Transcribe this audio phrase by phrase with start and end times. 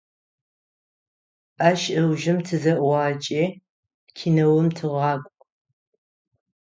[1.67, 3.43] Ащ ыужым тызэӀугъакӀи,
[4.15, 5.33] киноум тыгъакӀу.